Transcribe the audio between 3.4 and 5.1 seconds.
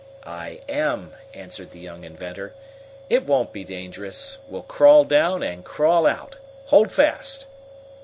be dangerous. We'll crawl